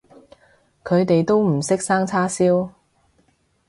[0.83, 2.71] 佢哋都唔識生叉燒